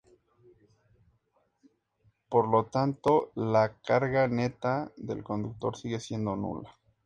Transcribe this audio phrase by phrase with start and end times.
[2.27, 6.75] Por lo tanto la carga neta del conductor sigue siendo nula.